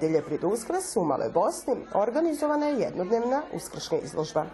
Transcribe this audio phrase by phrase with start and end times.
[0.00, 4.44] nedelje pred Uskrs u Maloj Bosni organizovana je jednodnevna uskršnja izložba.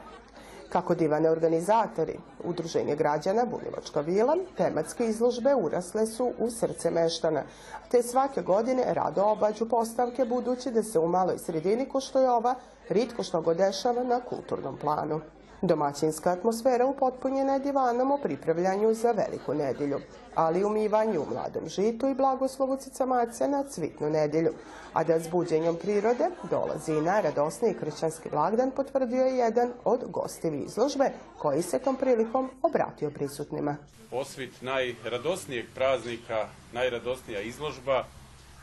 [0.68, 7.42] Kako divane organizatori, Udruženje građana Bunjevačka vila, tematske izložbe urasle su u srce meštana,
[7.90, 12.30] te svake godine rado obađu postavke budući da se u maloj sredini ko što je
[12.30, 12.54] ova,
[12.88, 15.20] ritko što go dešava na kulturnom planu.
[15.62, 20.00] Domaćinska atmosfera upotpunjena je divanom o pripravljanju za veliku nedelju,
[20.34, 24.52] ali i umivanju u mladom žitu i blagoslovu cicamaca na cvitnu nedelju.
[24.92, 30.58] A da s buđenjom prirode dolazi i najradosniji kršćanski blagdan, potvrdio je jedan od gostivi
[30.58, 33.76] izložbe, koji se tom prilikom obratio prisutnima.
[34.10, 38.04] Osvit najradosnijeg praznika, najradosnija izložba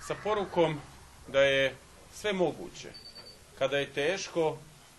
[0.08, 0.76] sa porukom
[1.28, 1.76] da je
[2.14, 2.90] sve moguće.
[3.60, 4.58] Kada je teško,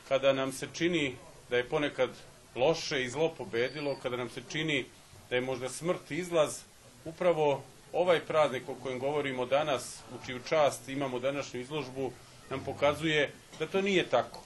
[0.08, 1.16] kada nam se čini
[1.50, 2.10] da je ponekad
[2.54, 4.84] loše i zlo pobedilo, kada nam se čini
[5.30, 6.60] da je možda smrt izlaz,
[7.04, 12.12] upravo ovaj praznik o kojem govorimo danas, u čiju čast imamo današnju izložbu,
[12.50, 14.40] nam pokazuje da to nije tako.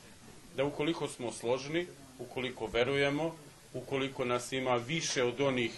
[0.56, 1.86] Da ukoliko smo složni,
[2.19, 3.36] ukoliko verujemo,
[3.74, 5.72] ukoliko nas ima više od onih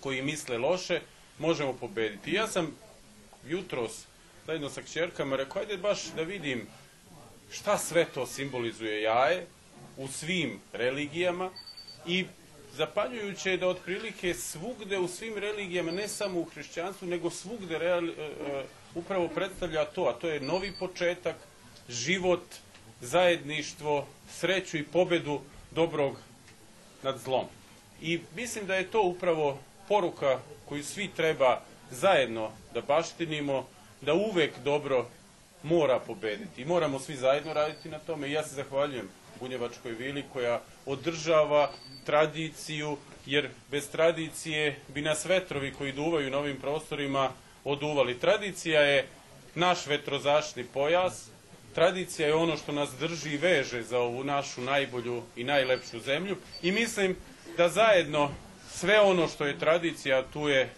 [0.00, 1.00] koji misle loše,
[1.38, 2.32] možemo pobediti.
[2.32, 2.76] Ja sam
[3.46, 4.04] jutros
[4.46, 6.66] zajedno sa kćerkama rekao, ajde baš da vidim
[7.50, 9.46] šta sve to simbolizuje jaje,
[9.96, 11.50] u svim religijama
[12.06, 12.26] i
[12.76, 18.08] zapaljujuće je da otprilike svugde u svim religijama, ne samo u hrišćanstvu, nego svugde real,
[18.08, 21.36] e, e, upravo predstavlja to, a to je novi početak,
[21.88, 22.42] život,
[23.00, 26.16] zajedništvo, sreću i pobedu dobrog
[27.02, 27.46] nad zlom.
[28.02, 33.66] I mislim da je to upravo poruka koju svi treba zajedno da baštinimo,
[34.00, 35.06] da uvek dobro
[35.62, 36.62] mora pobediti.
[36.62, 39.08] I moramo svi zajedno raditi na tome i ja se zahvaljujem
[39.40, 41.70] Bunjevačkoj vili koja održava
[42.04, 42.96] tradiciju,
[43.26, 47.30] jer bez tradicije bi nas vetrovi koji duvaju na ovim prostorima
[47.64, 48.18] oduvali.
[48.18, 49.06] Tradicija je
[49.54, 51.28] naš vetrozaštni pojas,
[51.74, 56.36] tradicija je ono što nas drži i veže za ovu našu najbolju i najlepšu zemlju
[56.62, 57.16] i mislim
[57.56, 58.30] da zajedno
[58.70, 60.70] sve ono što je tradicija, tu je,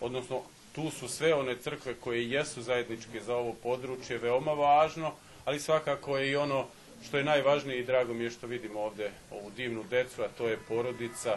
[0.00, 5.12] odnosno tu su sve one crkve koje jesu zajedničke za ovo područje, veoma važno,
[5.44, 6.66] ali svakako je i ono
[7.02, 10.48] što je najvažnije i drago mi je što vidimo ovde ovu divnu decu, a to
[10.48, 11.36] je porodica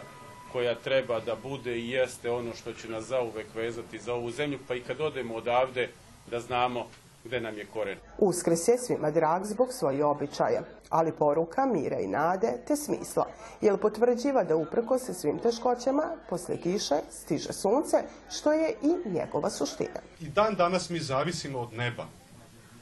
[0.52, 4.58] koja treba da bude i jeste ono što će nas zauvek vezati za ovu zemlju,
[4.68, 5.88] pa i kad odemo odavde
[6.30, 6.86] da znamo
[7.24, 7.98] gde nam je koren.
[8.18, 13.26] Uskrs je svima drag zbog svojih običaja, ali poruka mira i nade te smisla,
[13.60, 17.96] jer potvrđiva da uprko se svim teškoćama, posle kiše stiže sunce,
[18.30, 20.00] što je i njegova suština.
[20.20, 22.06] I dan danas mi zavisimo od neba.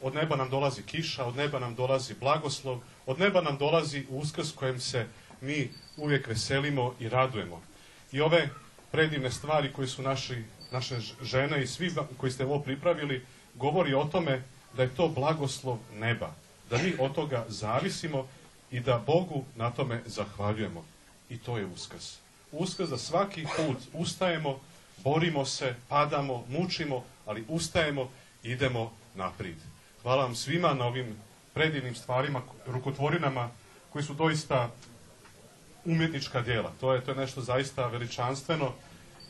[0.03, 4.53] Od neba nam dolazi kiša, od neba nam dolazi blagoslov, od neba nam dolazi uskrs
[4.53, 5.07] kojem se
[5.41, 7.63] mi uvijek veselimo i radujemo.
[8.13, 8.49] I ove
[8.91, 14.05] predivne stvari koje su naši, naše žene i svi koji ste ovo pripravili, govori o
[14.05, 14.43] tome
[14.77, 16.35] da je to blagoslov neba,
[16.71, 18.27] da mi od toga zavisimo
[18.71, 20.85] i da Bogu na tome zahvaljujemo.
[21.31, 22.17] I to je uskrs.
[22.53, 24.61] Uskrs da svaki put ustajemo,
[25.05, 28.11] borimo se, padamo, mučimo, ali ustajemo
[28.43, 29.57] i idemo naprijed.
[30.03, 31.17] Hvala vam svima na ovim
[31.55, 33.49] predivnim stvarima, rukotvorinama
[33.93, 34.71] koji su doista
[35.85, 36.73] umjetnička djela.
[36.81, 38.73] To je, to je nešto zaista veličanstveno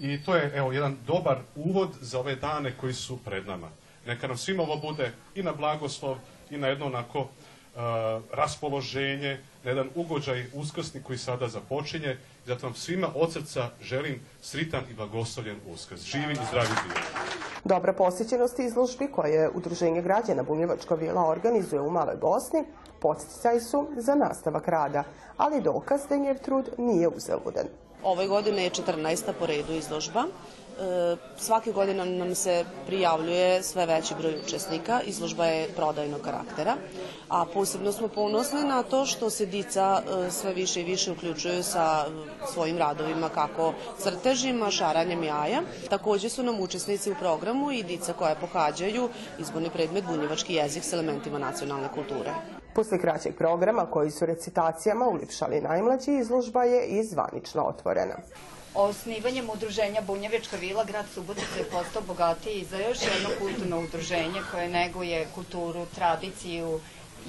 [0.01, 3.69] i to je evo jedan dobar uvod za ove dane koji su pred nama.
[4.07, 6.17] Neka nam svima ovo bude i na blagoslov
[6.51, 7.29] i na jedno onako uh,
[8.33, 12.17] raspoloženje, na jedan ugođaj uskrsni koji sada započinje.
[12.47, 16.03] Zato vam svima od srca želim sritan i blagoslovljen uskrs.
[16.03, 17.40] Živi i zdravi bili.
[17.65, 22.65] Dobra posjećenost izložbi koje Udruženje građana Bunjevačka vila organizuje u Maloj Bosni
[23.01, 25.05] podsticaj su za nastavak rada,
[25.37, 27.67] ali dokaz da njev trud nije uzaludan.
[28.05, 29.33] Ove godine je 14.
[29.39, 30.25] po redu izložba.
[30.81, 36.77] E, svake godine nam se prijavljuje sve veći broj učesnika, izložba je prodajnog karaktera,
[37.29, 41.63] a posebno smo ponosni na to što se dica e, sve više i više uključuju
[41.63, 42.05] sa
[42.53, 45.63] svojim radovima kako crtežima, šaranjem jaja.
[45.91, 49.09] Takođe su nam učesnici u programu i dica koja pohađaju
[49.39, 52.35] izborni predmet bunjevački jezik s elementima nacionalne kulture.
[52.75, 58.15] Posle kraćeg programa koji su recitacijama ulipšali najmlađi, izložba je i zvanično otvorena.
[58.75, 64.69] Osnivanjem udruženja Bunjevička vila, grad Subotica je postao bogatiji za još jedno kulturno udruženje koje
[64.69, 66.81] neguje kulturu, tradiciju,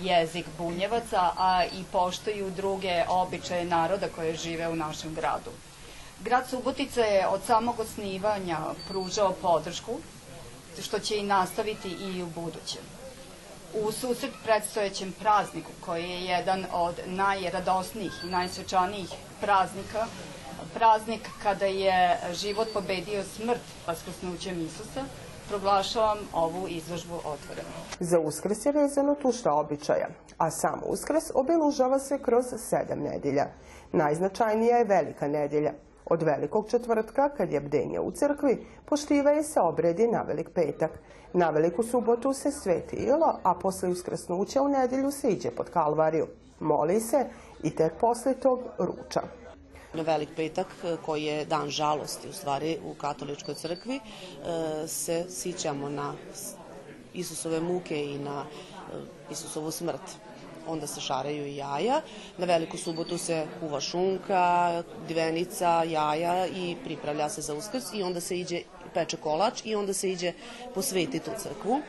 [0.02, 5.52] jezik bunjevaca, a i poštuju druge običaje naroda koje žive u našem gradu.
[6.20, 9.98] Grad Subotica je od samog osnivanja pružao podršku,
[10.84, 12.84] što će i nastaviti i u budućem.
[13.74, 19.10] U susret predstojećem prazniku, koji je jedan od najradosnijih i najsvečanijih
[19.42, 20.08] praznika,
[20.74, 25.04] praznik kada je život pobedio smrt vaskrsnućem Isusa,
[25.50, 27.82] proglašavam ovu izložbu otvorenom.
[28.00, 30.08] Za uskrs je vezano tušta običaja,
[30.38, 33.48] a sam uskrs obilužava se kroz sedam nedjelja.
[33.92, 35.74] Najznačajnija je velika nedjelja.
[36.06, 40.92] Od velikog četvrtka, kad je bdenje u crkvi, poštivaju se obredi na velik petak.
[41.34, 46.28] Na veliku subotu se sveti ilo, a posle uskrsnuća u nedjelju se iđe pod kalvariju.
[46.60, 47.26] Moli se
[47.64, 49.22] i tek posle tog ruča.
[49.94, 55.90] Velik petak, e, koji je dan žalosti u stvari u katoličkoj crkvi, e, se sićamo
[55.90, 56.14] na
[57.14, 60.02] Isusove muke i na e, Isusovu smrt
[60.68, 62.02] onda se šaraju i jaja.
[62.38, 68.22] Na veliku subotu se kuva šunka, divenica, jaja i pripravlja se za uskrs i onda
[68.22, 68.62] se iđe
[68.94, 70.34] peče kolač i onda se iđe
[70.74, 71.82] posvetiti u crkvu.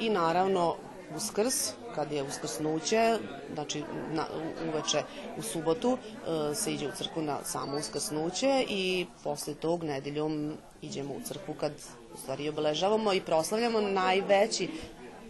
[0.00, 0.76] I naravno
[1.16, 3.18] uskrs, kad je uskrsnuće,
[3.54, 4.26] znači na,
[4.68, 5.02] uveče
[5.38, 11.14] u subotu e, se iđe u crkvu na samo uskrsnuće i posle tog nedeljom iđemo
[11.14, 11.72] u crkvu kad
[12.14, 14.68] u stvari obeležavamo i proslavljamo najveći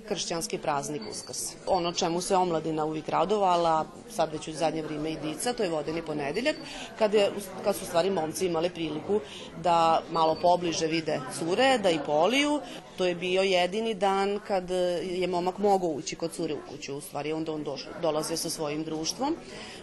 [0.08, 1.52] kršćanski praznik Uskrs.
[1.66, 5.70] Ono čemu se omladina uvijek radovala, sad već u zadnje vrijeme i dica, to je
[5.70, 6.56] vodeni ponedeljak,
[6.98, 7.30] kad, je,
[7.64, 9.20] kad su stvari momci imali priliku
[9.62, 12.60] da malo pobliže vide cure, da i poliju.
[13.00, 14.70] To je bio jedini dan kad
[15.02, 18.50] je momak mogao ući kod cure u kuću, u stvari onda on došlo, dolazio sa
[18.50, 19.36] svojim društvom,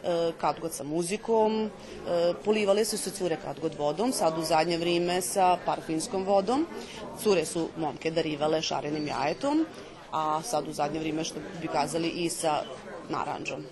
[0.03, 1.69] e, kad god sa muzikom, e,
[2.45, 6.67] polivale su se cure kad god vodom, sad u zadnje vrijeme sa parfinskom vodom.
[7.23, 9.65] Cure su momke darivale šarenim jajetom
[10.11, 12.63] a sad u zadnje vrijeme što bi kazali i sa
[13.09, 13.65] naranđom.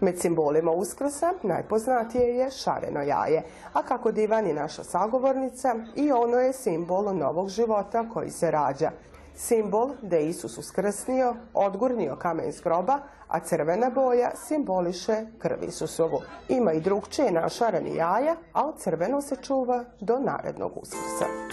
[0.00, 3.42] Med simbolima uskrsa najpoznatije je šareno jaje,
[3.72, 8.90] a kako divani naša sagovornica, i ono je simbol novog života koji se rađa.
[9.36, 12.98] Simbol da je Isus uskrsnio, odgurnio kamen iz groba,
[13.28, 16.20] a crvena boja simboliše krv Isusovu.
[16.48, 21.47] Ima i drugčije našareni jaja, a crveno se čuva do narednog uskrsa.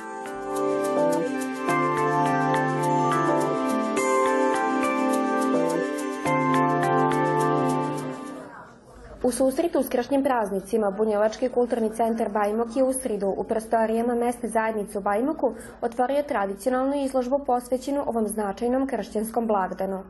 [9.25, 14.97] U susretu uskrašnjim praznicima Bunjevački kulturni centar Bajmok je u sridu u prostorijama mesne zajednice
[14.97, 20.03] u Bajmoku otvorio tradicionalnu izložbu posvećenu ovom značajnom kršćanskom blagdanu.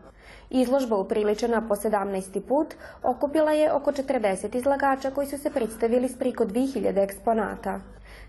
[0.49, 2.41] Izložba upriličena po 17.
[2.41, 7.79] put okupila je oko 40 izlagača koji su se predstavili s priko 2000 eksponata.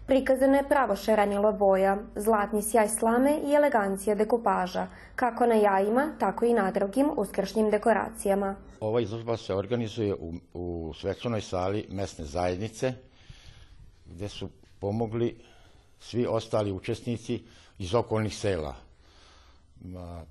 [0.07, 4.87] Prikazano je pravo šeranjelo boja, zlatni sjaj slame i elegancija dekupaža,
[5.17, 8.55] kako na jajima, tako i na drugim uskršnjim dekoracijama.
[8.81, 12.93] Ova izložba se organizuje u, u svečanoj sali mesne zajednice,
[14.07, 14.49] gde su
[14.81, 15.37] pomogli
[16.01, 17.43] svi ostali učesnici
[17.79, 18.86] iz okolnih sela.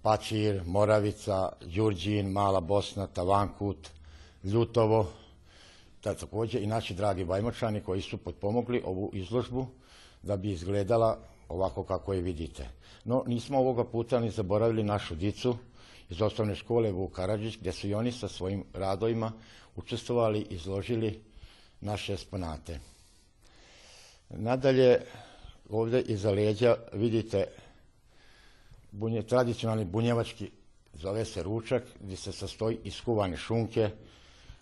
[0.01, 3.89] Pačir, Moravica, Đurđin, Mala Bosna, Tavankut,
[4.43, 5.07] Ljutovo,
[6.01, 9.67] takođe i naši dragi bajmočani koji su potpomogli ovu izložbu
[10.23, 11.17] da bi izgledala
[11.49, 12.69] ovako kako je vidite.
[13.05, 15.57] No, nismo ovoga puta ni zaboravili našu dicu
[16.09, 19.31] iz osnovne škole Vuk Karadžić, gde su i oni sa svojim radovima
[19.75, 21.21] učestvovali i izložili
[21.81, 22.79] naše eksponate.
[24.29, 25.01] Nadalje,
[25.69, 27.47] ovde iza leđa vidite
[28.95, 30.51] bunje, tradicionalni bunjevački,
[30.93, 33.89] zove se ručak, gde se sastoji iz kuvane šunke,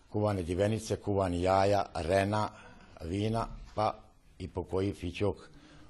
[0.09, 2.49] kuvane divenice, kuvani jaja, rena,
[3.01, 3.93] vina, pa
[4.39, 5.35] i po koji fićok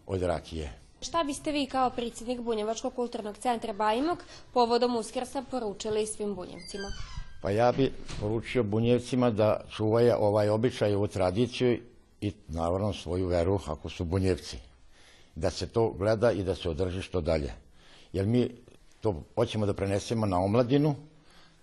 [0.07, 0.73] od rakije.
[1.01, 4.19] Šta biste vi kao predsjednik Bunjevačkog kulturnog centra Bajmok
[4.53, 6.88] povodom Uskrsa poručili svim bunjevcima?
[7.41, 11.79] Pa ja bi poručio bunjevcima da čuvaju ovaj običaj, ovu tradiciju
[12.21, 14.57] i naravno svoju veru ako su bunjevci.
[15.35, 17.62] Da se to gleda i da se održi što dalje.
[18.13, 18.50] Jer mi
[19.01, 20.96] to hoćemo da prenesemo na omladinu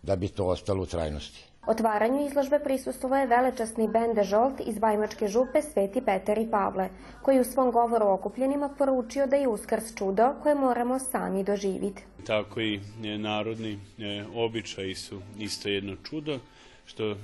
[0.03, 1.51] da bi to ostalo u trajnosti.
[1.67, 6.89] Otvaranju izložbe prisustuo je velečasni bende Žolt iz Bajmačke župe Sveti Petar i Pavle,
[7.23, 12.03] koji u svom govoru okupljenima poručio da je uskrs čudo koje moramo sami doživiti.
[12.27, 16.39] Tako i e, narodni e, običaji su isto jedno čudo,
[16.87, 17.17] što e,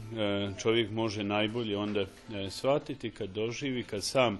[0.58, 2.04] čovjek može najbolje onda
[2.50, 4.38] shvatiti kad doživi, kad sam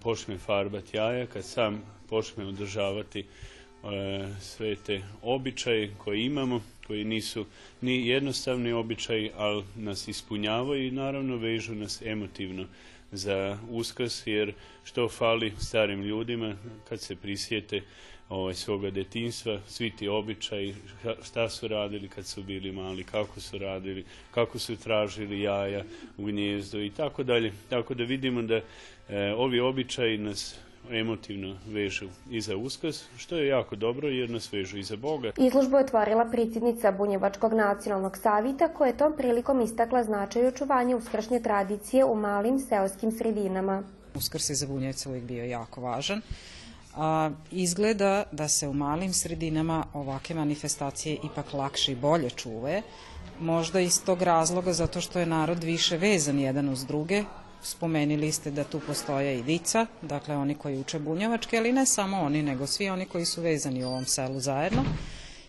[0.00, 3.26] počne farbati jaja, kad sam počne održavati
[4.40, 7.46] sve te običaje koje imamo, koji nisu
[7.80, 12.66] ni jednostavni običaji, ali nas ispunjavaju i naravno vežu nas emotivno
[13.12, 14.52] za uskrs, jer
[14.84, 16.56] što fali starim ljudima
[16.88, 17.82] kad se prisjete
[18.28, 20.74] ovaj, svoga detinstva, svi ti običaji,
[21.22, 25.84] šta su radili kad su bili mali, kako su radili, kako su tražili jaja
[26.18, 27.52] u gnjezdu i tako dalje.
[27.68, 28.62] Tako da vidimo da e,
[29.36, 30.58] ovi običaji nas
[30.90, 35.32] emotivno vežu i za uskrs, što je jako dobro jer nas vežu i za Boga.
[35.36, 41.40] Izložbu je otvorila predsjednica Bunjevačkog nacionalnog savita koja je tom prilikom istakla značaj očuvanja uskršnje
[41.40, 43.82] tradicije u malim seoskim sredinama.
[44.14, 46.22] Uskrs je za Bunjevca uvijek bio jako važan
[46.98, 52.82] a, izgleda da se u malim sredinama ovake manifestacije ipak lakše i bolje čuve.
[53.40, 57.24] Možda iz tog razloga zato što je narod više vezan jedan uz druge.
[57.62, 62.20] Spomenili ste da tu postoje i dica, dakle oni koji uče bunjevačke, ali ne samo
[62.20, 64.84] oni, nego svi oni koji su vezani u ovom selu zajedno.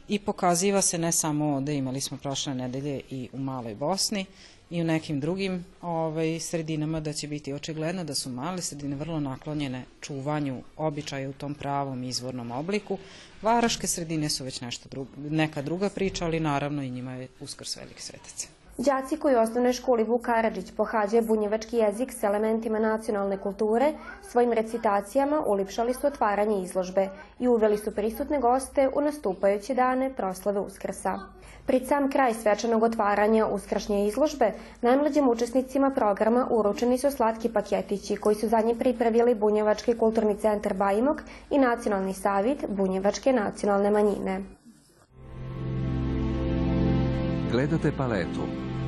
[0.07, 4.25] I pokaziva se ne samo ovde, imali smo prošle nedelje i u Maloj Bosni,
[4.69, 9.19] i u nekim drugim ovaj, sredinama da će biti očigledno da su male sredine vrlo
[9.19, 12.97] naklonjene čuvanju običaja u tom pravom izvornom obliku.
[13.41, 17.77] Varaške sredine su već nešto drugo, neka druga priča, ali naravno i njima je uskrs
[17.77, 18.47] veliki svetac.
[18.79, 24.53] Đaci koji u osnovnoj školi Vuk Karadžić pohađaju bunjevački jezik s elementima nacionalne kulture, svojim
[24.53, 27.09] recitacijama ulipšali su otvaranje izložbe
[27.39, 31.19] i uveli su prisutne goste u nastupajuće dane proslave Uskrsa.
[31.65, 38.36] Prid sam kraj svečanog otvaranja uskršnje izložbe, najmlađim učesnicima programa uručeni su slatki paketići koji
[38.36, 44.41] su zadnje pripravili Bunjevački kulturni centar Bajmok i Nacionalni savit Bunjevačke nacionalne manjine.
[47.51, 48.68] Gledate paletu.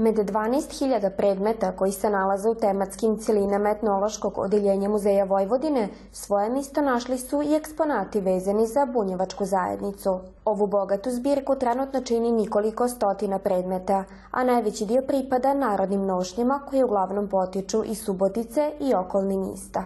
[0.00, 6.82] Med 12.000 predmeta koji se nalaze u tematskim cilinama etnološkog odeljenja Muzeja Vojvodine, svoje mesto
[6.82, 10.18] našli su i eksponati vezani za bunjevačku zajednicu.
[10.44, 16.84] Ovu bogatu zbirku trenutno čini nikoliko stotina predmeta, a najveći dio pripada narodnim nošnjama koje
[16.84, 19.84] uglavnom potiču iz Subotice i okolnih mista.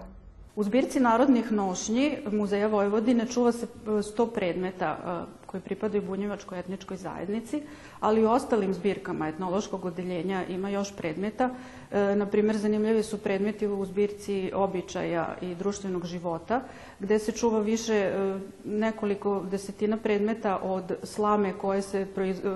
[0.57, 4.97] U zbirci narodnih nošnji Muzeja Vojvodine čuva se 100 predmeta
[5.55, 7.61] koji pripadaju bunjevačkoj etničkoj zajednici,
[8.01, 11.51] ali i ostalim zbirkama etnološkog odeljenja ima još predmeta.
[11.91, 16.61] E, na primjer, zanimljivi su predmeti u zbirci običaja i društvenog života,
[16.99, 22.07] gde se čuva više e, nekoliko desetina predmeta od slame koje, se,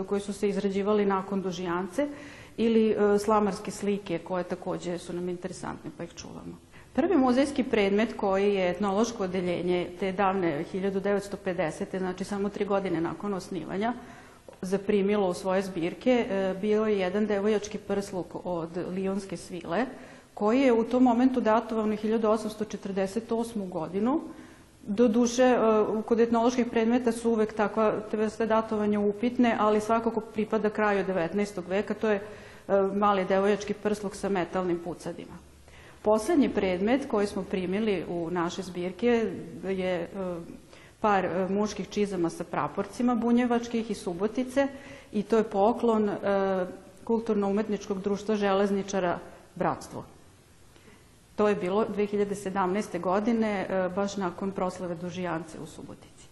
[0.09, 2.09] koje su se izrađivali nakon dužijance
[2.57, 6.68] ili e, slamarske slike koje takođe su nam interesantne pa ih čuvamo.
[6.92, 11.99] Prvi muzejski predmet koji je etnološko odeljenje te davne 1950.
[11.99, 13.95] znači samo tri godine nakon osnivanja,
[14.62, 19.87] zaprimilo u svoje zbirke, e, bio je jedan devojački prsluk od Lijonske svile,
[20.35, 23.68] koji je u tom momentu datovan na 1848.
[23.68, 24.21] godinu.
[24.87, 25.57] Do duše, e,
[26.07, 31.62] kod etnoloških predmeta su uvek takva vrste datovanja upitne, ali svakako pripada kraju 19.
[31.68, 32.23] veka, to je e,
[32.95, 35.48] mali devojački prsluk sa metalnim pucadima.
[36.02, 39.33] Poslednji predmet koji smo primili u naše zbirke
[39.64, 40.09] je e,
[41.00, 44.69] par e, muških čizama sa praporcima bunjevačkih i Subotice
[45.12, 46.17] i to je poklon e,
[47.05, 49.19] Kulturno-umetničkog društva železničara
[49.55, 50.05] Bratstvo.
[51.37, 53.00] To je bilo 2017.
[53.00, 56.28] godine, baš nakon proslave Dužijance u Subotici.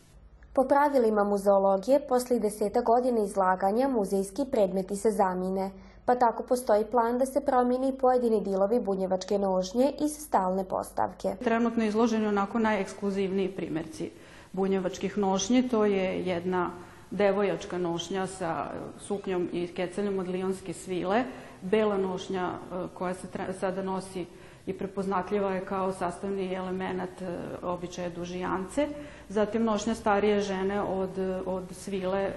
[0.56, 5.70] Po pravilima muzeologije, posle deseta godine izlaganja, muzejski predmeti se zamine–
[6.06, 11.36] pa tako postoji plan da se promijeni pojedini dilovi bunjevačke nožnje iz stalne postavke.
[11.44, 14.10] Trenutno je izloženi onako najekskluzivniji primerci
[14.52, 15.68] bunjevačkih nošnji.
[15.68, 16.70] To je jedna
[17.10, 18.66] devojačka nošnja sa
[18.98, 21.25] suknjom i keceljem od lijonske svile,
[21.62, 23.26] bela nošnja e, koja se
[23.60, 24.26] sada nosi
[24.66, 27.26] i prepoznatljiva je kao sastavni element e,
[27.62, 28.88] običaja dužijance.
[29.28, 31.11] Zatim nošnja starije žene od,
[31.46, 32.32] od svile e,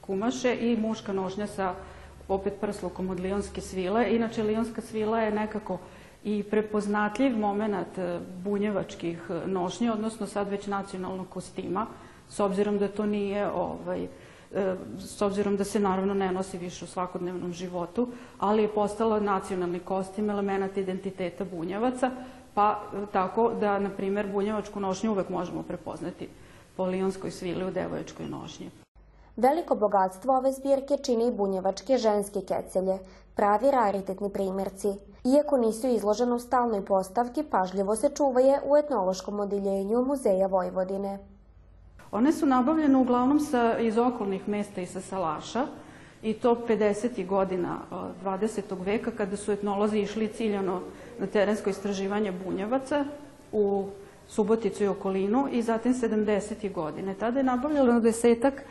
[0.00, 1.74] kumaše i muška nošnja sa
[2.28, 4.14] opet prslukom od lionske svile.
[4.14, 5.78] Inače, lionska svila je nekako
[6.24, 11.86] i prepoznatljiv moment e, bunjevačkih nošnji, odnosno sad već nacionalnog kostima,
[12.28, 14.08] s obzirom da to nije ovaj,
[14.98, 19.80] s obzirom da se naravno ne nosi više u svakodnevnom životu, ali je postala nacionalni
[19.80, 22.10] kostim, element identiteta bunjevaca,
[22.54, 22.80] pa
[23.12, 26.28] tako da, na primer, bunjevačku nošnju uvek možemo prepoznati
[26.76, 28.70] po lionskoj svili u devojačkoj nošnji.
[29.36, 32.98] Veliko bogatstvo ove zbirke čini i bunjevačke ženske kecelje,
[33.34, 34.88] pravi raritetni primjerci.
[35.24, 41.18] Iako nisu izložene u stalnoj postavki, pažljivo se čuvaje u etnološkom odeljenju Muzeja Vojvodine.
[42.16, 45.66] One su nabavljene uglavnom sa, iz okolnih mesta i sa salaša,
[46.22, 47.26] i to 50.
[47.26, 47.78] godina
[48.24, 48.62] 20.
[48.84, 50.80] veka kada su etnolozi išli ciljano
[51.18, 53.04] na terensko istraživanje bunjevaca
[53.52, 53.88] u
[54.28, 56.72] Suboticu i okolinu i zatim 70.
[56.72, 57.14] godine.
[57.14, 58.62] Tada je nabavljeno desetak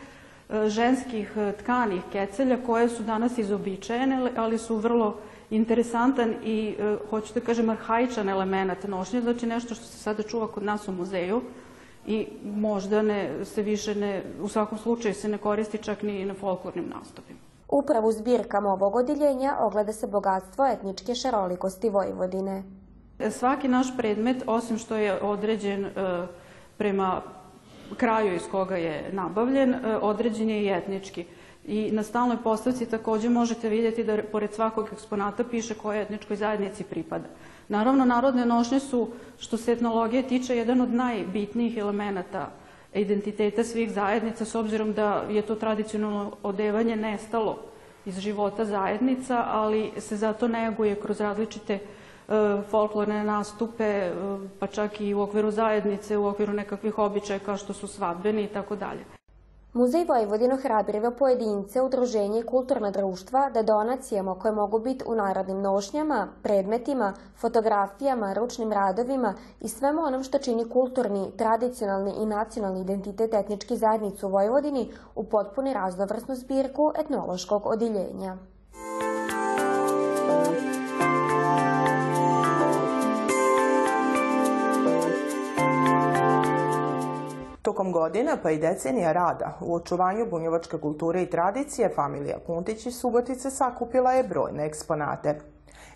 [0.49, 5.17] E, ženskih e, tkanih kecelja koje su danas izobičajene, ali su vrlo
[5.49, 10.47] interesantan i, e, hoću da kažem, arhaičan element nošnje, znači nešto što se sada čuva
[10.47, 11.41] kod nas u muzeju
[12.07, 16.33] i možda ne, se više ne, u svakom slučaju se ne koristi čak ni na
[16.33, 17.39] folklornim nastupima.
[17.69, 22.63] Upravo u zbirkama ovog odjeljenja ogleda se bogatstvo etničke šarolikosti Vojvodine.
[23.31, 25.89] Svaki naš predmet, osim što je određen
[26.77, 27.21] prema
[27.97, 31.25] kraju iz koga je nabavljen, određen je i etnički.
[31.65, 36.83] I na stalnoj postavci takođe možete vidjeti da pored svakog eksponata piše koje etničkoj zajednici
[36.83, 37.25] pripada.
[37.67, 39.07] Naravno, narodne nošnje su,
[39.39, 42.51] što se etnologije tiče, jedan od najbitnijih elemenata
[42.93, 47.57] identiteta svih zajednica, s obzirom da je to tradicionalno odevanje nestalo
[48.05, 51.81] iz života zajednica, ali se zato neguje kroz različite e,
[52.69, 54.11] folklorne nastupe, e,
[54.59, 58.47] pa čak i u okviru zajednice, u okviru nekakvih običaja kao što su svadbeni i
[58.47, 59.05] tako dalje.
[59.75, 65.61] Muzej Vojvodino hrabriva pojedince, udruženje i kulturna društva da donacijama koje mogu biti u narodnim
[65.61, 73.33] nošnjama, predmetima, fotografijama, ručnim radovima i svemu onom što čini kulturni, tradicionalni i nacionalni identitet
[73.33, 78.37] etnički zajednicu u Vojvodini u potpuni raznovrsnu zbirku etnološkog odiljenja.
[87.65, 92.95] Tokom godina pa i decenija rada u očuvanju bunjevačke kulture i tradicije familija Kuntić iz
[92.99, 95.39] Subotice sakupila je brojne eksponate.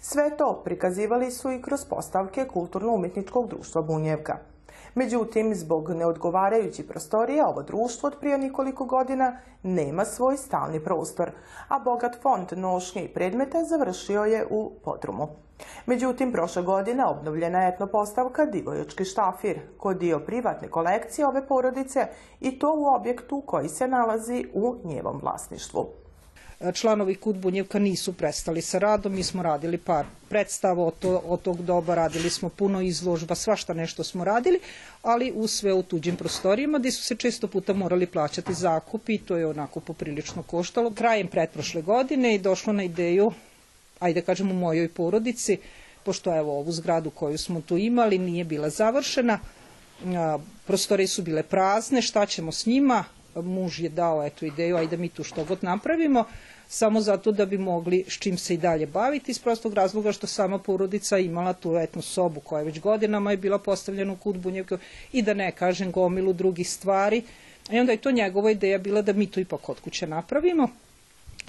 [0.01, 4.37] Sve to prikazivali su i kroz postavke Kulturno-umjetničkog društva Bunjevka.
[4.95, 11.31] Međutim, zbog neodgovarajućih prostorija, ovo društvo od prije nekoliko godina nema svoj stalni prostor,
[11.67, 15.27] a bogat fond nošnje i predmeta završio je u podrumu.
[15.85, 22.07] Međutim, prošle godine obnovljena je etno postavka Divojački štafir, kod dio privatne kolekcije ove porodice
[22.39, 25.87] i to u objektu koji se nalazi u njevom vlasništvu
[26.73, 29.13] članovi Kud Bunjevka nisu prestali sa radom.
[29.13, 33.73] Mi smo radili par predstava od, to, od tog doba, radili smo puno izložba, svašta
[33.73, 34.59] nešto smo radili,
[35.01, 39.17] ali u sve u tuđim prostorijama gdje su se često puta morali plaćati zakup i
[39.17, 40.91] to je onako poprilično koštalo.
[40.91, 43.31] Krajem pretprošle godine i došlo na ideju
[43.99, 45.57] ajde kažem u mojoj porodici,
[46.03, 49.39] pošto evo ovu zgradu koju smo tu imali nije bila završena,
[50.67, 53.03] prostorije su bile prazne, šta ćemo s njima,
[53.35, 56.23] muž je dao etu ideju, ajde mi tu što god napravimo,
[56.67, 60.27] samo zato da bi mogli s čim se i dalje baviti, iz prostog razloga što
[60.27, 64.77] sama porodica imala tu etnu sobu koja već godinama je bila postavljena u kut Bunjevke
[65.11, 67.23] i da ne kažem gomilu drugih stvari.
[67.71, 70.69] I onda je to njegova ideja bila da mi to ipak kod kuće napravimo.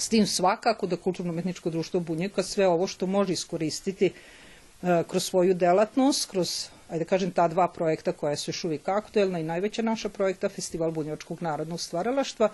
[0.01, 5.55] S tim svakako da kulturno-umetničko društvo Bunjevka sve ovo što može iskoristiti e, kroz svoju
[5.55, 6.55] delatnost, kroz
[6.89, 10.49] ajde da kažem, ta dva projekta koja su još uvijek aktuelna i najveća naša projekta,
[10.49, 12.49] Festival Bunjevačkog narodnog stvaralaštva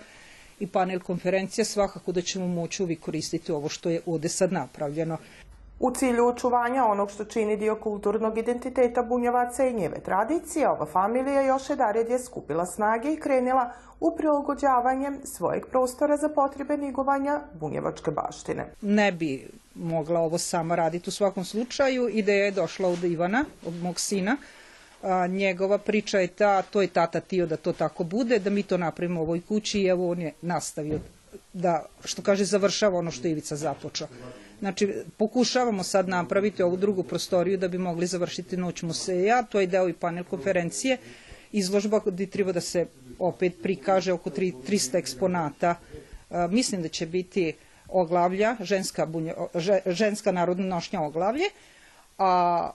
[0.59, 5.17] i panel konferencija, svakako da ćemo moći uvijek koristiti ovo što je ovde sad napravljeno.
[5.79, 11.41] U cilju očuvanja onog što čini dio kulturnog identiteta bunjevaca i njeve tradicije, ova familija
[11.41, 18.11] još jedared je skupila snage i krenila u prilagođavanje svojeg prostora za potrebe nigovanja bunjevačke
[18.11, 18.65] baštine.
[18.81, 22.09] Ne bi mogla ovo sama raditi u svakom slučaju.
[22.09, 24.37] Ideja je došla od Ivana, od mog sina.
[25.03, 28.63] A, njegova priča je ta, to je tata tio da to tako bude, da mi
[28.63, 30.99] to napravimo u ovoj kući i evo on je nastavio
[31.53, 34.07] da, što kaže, završava ono što je Ivica započao.
[34.59, 39.67] Znači, pokušavamo sad napraviti ovu drugu prostoriju da bi mogli završiti noć museja, to je
[39.67, 40.97] deo i panel konferencije,
[41.51, 42.85] izložba gde treba da se
[43.19, 45.75] opet prikaže oko 300 eksponata.
[46.29, 47.53] A, mislim da će biti
[47.87, 49.07] oglavlja, ženska,
[49.85, 51.45] ženska narodna nošnja oglavlje,
[52.17, 52.71] a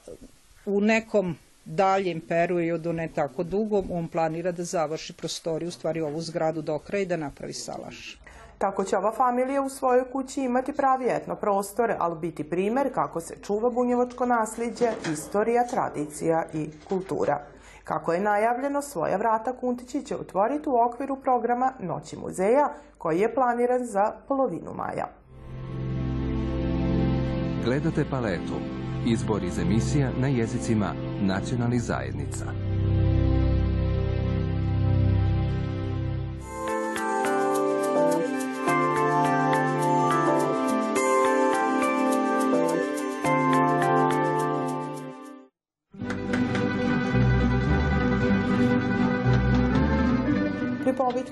[0.66, 6.20] u nekom daljem periodu, ne tako dugo, on planira da završi prostoriju, u stvari ovu
[6.20, 8.21] zgradu do kraja i da napravi salaš.
[8.62, 13.20] Tako će ova familija u svojoj kući imati pravi etno prostore, ali biti primer kako
[13.20, 17.40] se čuva bunjevačko nasljeđe, istorija, tradicija i kultura.
[17.84, 23.34] Kako je najavljeno, svoja vrata Kuntići će otvoriti u okviru programa Noći muzeja, koji je
[23.34, 25.06] planiran za polovinu maja.
[27.64, 28.54] Gledate paletu.
[29.06, 32.71] Izbor iz emisija na jezicima nacionalnih zajednica.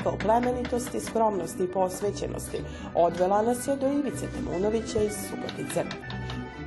[0.00, 2.58] Pripovitka o plemenitosti, skromnosti i posvećenosti
[2.94, 5.84] odvela nas je do Ivice Temunovića iz Subotice.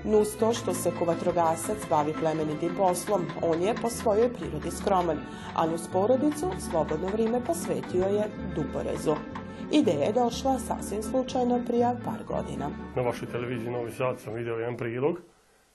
[0.04, 5.18] Nus to što se ko vatrogasac bavi plemenitim poslom, on je po svojoj prirodi skroman,
[5.56, 8.24] a nus porodicu slobodno vrijeme posvetio je
[8.56, 9.16] duborezu.
[9.72, 12.70] Ideja je došla sasvim slučajno prije par godina.
[12.96, 15.22] Na vašoj televiziji Novi Sad sam vidio jedan prilog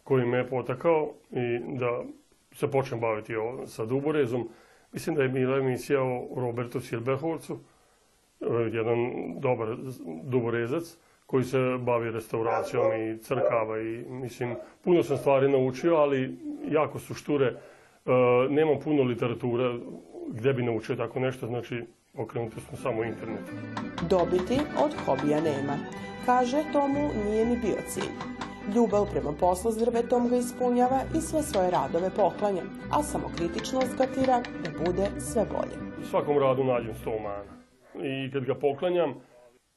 [0.04, 2.02] koji me je potakao i da
[2.52, 3.34] se počnem baviti
[3.66, 4.48] sa duborezom.
[4.92, 7.58] Mislim da je bila emisija o Robertu Silbehovcu,
[8.72, 8.98] jedan
[9.40, 9.76] dobar
[10.22, 10.96] duborezac,
[11.26, 16.36] koji se bavi restauracijom i crkava i mislim, puno sam stvari naučio, ali
[16.70, 17.46] jako su šture.
[17.46, 18.10] E,
[18.50, 19.78] nemam puno literature
[20.28, 23.52] gde bi naučio tako nešto, znači okrenuti smo samo internetu.
[24.10, 25.78] Dobiti od hobija nema.
[26.26, 28.37] Kaže, to mu nije ni bio cilj.
[28.74, 34.06] Ljubav prema poslu s drvetom ga ispunjava i sve svoje radove poklanja, a samokritičnost ga
[34.06, 35.76] tira da bude sve bolje.
[36.00, 37.52] U svakom radu nađem sto mana.
[38.04, 39.14] I kad ga poklanjam,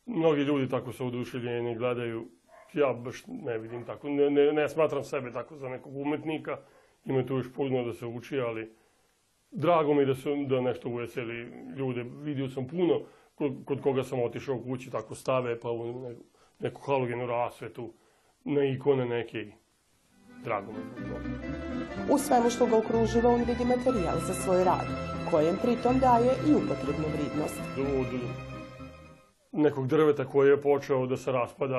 [0.06, 2.28] mnogi ljudi tako su oduševljeni, gledaju,
[2.74, 6.58] ja baš ne vidim tako, ne, ne, ne smatram sebe tako za nekog umetnika,
[7.06, 8.76] ima tu još puno da se uči, ali
[9.52, 12.04] drago mi da, su, da nešto uveseli ljude.
[12.04, 13.00] Vidio sam puno
[13.36, 16.24] kod, kod koga sam otišao u kući, tako stave pa u neku,
[16.60, 17.94] neku halogenu rasvetu,
[18.44, 19.46] na ikone neke.
[20.44, 24.88] Drago mi je U svemu što ga okruživa on vidi materijal za svoj rad,
[25.32, 27.62] kojem pritom daje i upotrebnu vridnost.
[27.78, 28.22] Od
[29.52, 31.78] nekog drveta koji je počeo da se raspada,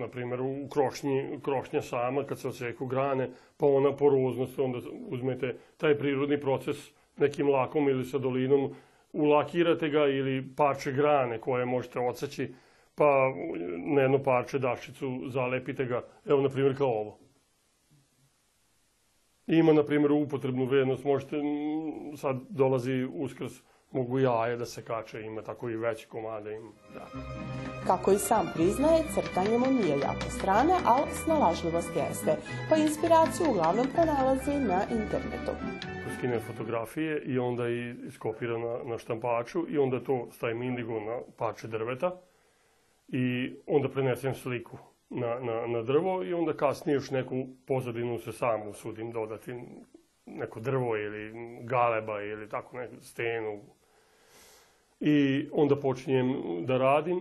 [0.00, 5.56] na primjer u krošnji, krošnja sama, kad se oseku grane, pa ona poroznost, onda uzmete
[5.76, 6.76] taj prirodni proces
[7.16, 8.74] nekim lakom ili sa dolinom,
[9.12, 12.54] ulakirate ga ili parče grane koje možete odseći,
[13.00, 13.32] pa
[13.94, 17.18] na jedno parče dašicu zalepite ga, evo na primjer kao ovo.
[19.46, 21.36] Ima, na primjer, upotrebnu vrednost, možete,
[22.16, 23.52] sad dolazi uskrs,
[23.90, 26.54] mogu jaje da se kače, ima tako i veće komade.
[26.56, 27.06] Ima, da.
[27.86, 32.36] Kako i sam priznaje, crtanje mu nije jako strana, ali snalažljivost jeste,
[32.70, 35.52] pa inspiraciju uglavnom pronalazi na internetu.
[36.18, 41.20] Skine fotografije i onda i iskopira na, na štampaču i onda to stavim indigo na
[41.36, 42.20] pače drveta
[43.12, 44.78] i onda prenesem sliku
[45.10, 49.54] na, na, na drvo i onda kasnije još neku pozadinu se sam usudim dodati
[50.26, 53.60] neko drvo ili galeba ili tako neku stenu.
[55.00, 56.34] I onda počinjem
[56.66, 57.20] da radim.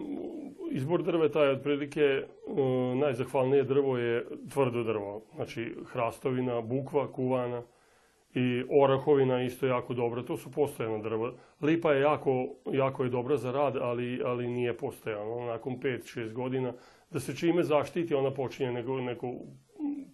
[0.72, 2.58] Izbor drveta je otprilike uh,
[2.98, 5.22] najzahvalnije drvo je tvrdo drvo.
[5.36, 7.64] Znači hrastovina, bukva kuvana
[8.34, 10.24] i orahovina isto jako dobra.
[10.24, 11.32] To su postojana drva.
[11.62, 15.46] Lipa je jako, jako je dobra za rad, ali, ali nije postojana.
[15.46, 16.74] Nakon 5-6 godina
[17.12, 19.34] da se čime zaštiti, ona počinje neko, neko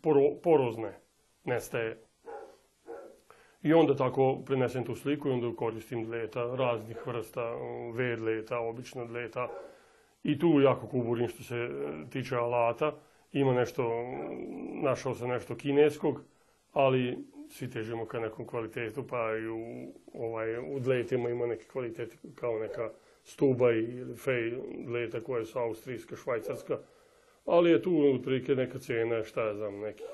[0.01, 0.93] poro, porozne,
[1.43, 1.97] nestaje.
[3.63, 7.55] I onda tako prenesem tu sliku i onda koristim dleta, raznih vrsta,
[7.93, 9.47] ved leta, obično dleta.
[10.23, 11.69] I tu jako kuburim što se
[12.09, 12.93] tiče alata.
[13.31, 13.91] Ima nešto,
[14.83, 16.21] našao sam nešto kineskog,
[16.73, 17.17] ali
[17.49, 22.59] svi težimo ka nekom kvalitetu, pa i u, ovaj, u dletima ima neki kvalitet kao
[22.59, 22.89] neka
[23.23, 24.53] stuba ili fej
[24.87, 26.77] leta koja su austrijska, švajcarska,
[27.45, 30.05] ali je tu otprilike neka cena, šta ja znam, nekih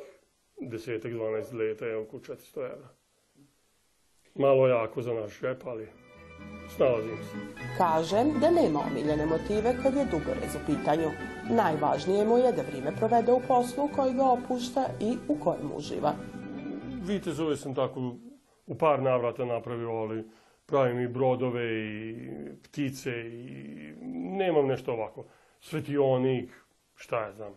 [0.59, 2.89] desetak, 12 leta je oko 400 evra.
[4.35, 5.87] Malo jako za naš žep, ali
[6.75, 7.63] snalazim se.
[7.77, 11.09] Kaže da nema omiljene motive kad je dugorez u pitanju.
[11.49, 16.13] Najvažnije mu je da vrijeme provede u poslu koji ga opušta i u kojem uživa.
[17.07, 18.15] Vitezove sam tako
[18.67, 20.23] u par navrata napravio, ali
[20.65, 22.15] pravim i brodove i
[22.63, 23.93] ptice i
[24.37, 25.25] nemam nešto ovako.
[25.59, 26.49] Svetionik,
[26.95, 27.53] šta ja znam,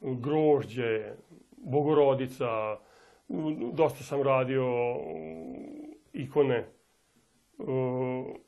[0.00, 1.12] grožđe,
[1.56, 2.76] bogorodica,
[3.72, 4.96] dosta sam radio
[6.12, 6.66] ikone.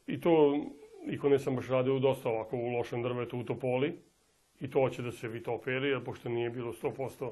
[0.06, 0.58] I to
[1.06, 3.98] ikone sam baš radio dosta ovako u lošem drvetu u topoli.
[4.60, 7.30] I to će da se vitoperi, jer pošto nije bilo 100%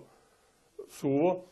[0.88, 1.44] suvo.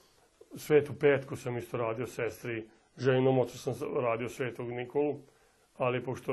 [0.55, 5.21] Svetu Petku sam isto radio sestri, ženom ocu sam radio Svetog Nikolu,
[5.77, 6.33] ali pošto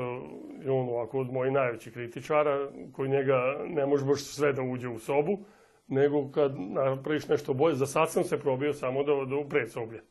[0.64, 4.88] je on ovako od mojih najvećih kritičara, koji njega ne može baš sve da uđe
[4.88, 5.38] u sobu,
[5.88, 10.02] nego kad napraviš nešto bolje, za sad sam se probio samo da, da u predsoblje.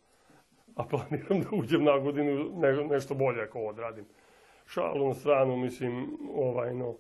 [0.75, 4.05] A planiram da uđem na godinu ne, nešto bolje ako odradim.
[4.65, 6.95] Šalu na stranu, mislim, ovaj, no,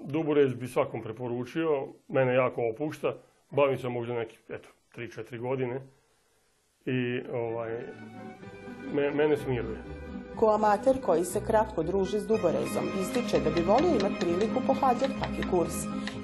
[0.00, 3.16] Duborez bi svakom preporučio, mene jako opušta,
[3.50, 5.80] bavim se možda neki, eto, 3-4 godine,
[6.86, 7.72] i ovaj,
[8.92, 9.78] me, mene smiruje.
[10.36, 15.20] Ko amater koji se kratko druži s Duborezom ističe da bi volio imati priliku pohađati
[15.20, 15.74] taki kurs,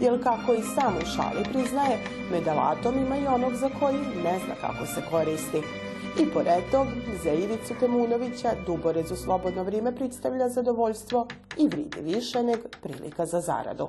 [0.00, 1.98] jer kako i sam u šali priznaje,
[2.32, 5.62] medalatom ima i onog za koji ne zna kako se koristi.
[6.20, 6.86] I pored tog,
[7.22, 11.26] za Ivicu Temunovića Duborez u slobodno vrijeme predstavlja zadovoljstvo
[11.58, 13.88] i vridi više nego prilika za zaradu.